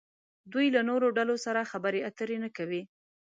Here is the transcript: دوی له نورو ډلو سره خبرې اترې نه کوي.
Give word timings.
دوی 0.53 0.67
له 0.75 0.81
نورو 0.89 1.07
ډلو 1.17 1.35
سره 1.45 1.69
خبرې 1.71 1.99
اترې 2.09 2.37
نه 2.43 2.49
کوي. 2.57 2.81